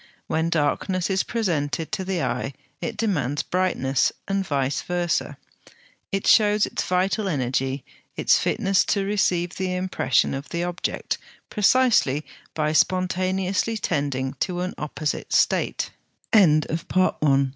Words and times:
When 0.25 0.49
darkness 0.49 1.11
is 1.11 1.21
presented 1.21 1.91
to 1.91 2.03
the 2.03 2.23
eye 2.23 2.53
it 2.81 2.97
demands 2.97 3.43
brightness, 3.43 4.11
and 4.27 4.43
vice 4.43 4.81
versâ: 4.81 5.37
it 6.11 6.25
shows 6.25 6.65
its 6.65 6.81
vital 6.83 7.27
energy, 7.27 7.85
its 8.17 8.39
fitness 8.39 8.83
to 8.85 9.05
receive 9.05 9.57
the 9.57 9.75
impression 9.75 10.33
of 10.33 10.49
the 10.49 10.63
object, 10.63 11.19
precisely 11.51 12.25
by 12.55 12.73
spontaneously 12.73 13.77
tending 13.77 14.33
to 14.39 14.61
an 14.61 14.73
opposite 14.79 15.33
state. 15.33 15.91